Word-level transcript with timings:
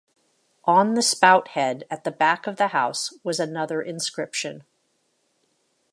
On 0.65 0.95
the 0.95 1.03
spout 1.03 1.49
head 1.49 1.83
at 1.91 2.05
the 2.05 2.09
back 2.09 2.47
of 2.47 2.55
the 2.55 2.69
house 2.69 3.13
was 3.23 3.39
another 3.39 3.83
inscription. 3.83 4.63